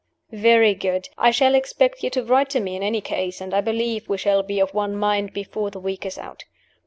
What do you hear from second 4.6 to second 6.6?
one mind before the week is out.